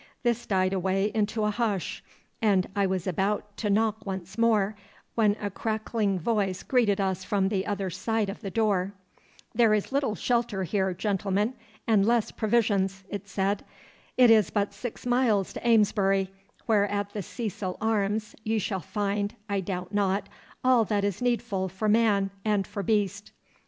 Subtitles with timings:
[0.23, 2.03] This died away into a hush,
[2.41, 4.75] and I was about to knock once more
[5.13, 8.93] when a crackling voice greeted us from the other side of the door.
[9.53, 11.53] 'There is little shelter here, gentlemen,
[11.85, 13.63] and less provisions,' it said.
[14.17, 16.33] 'It is but six miles to Amesbury,
[16.65, 20.27] where at the Cecil Arms ye shall find, I doubt not,
[20.63, 23.31] all that is needful for man and for beast.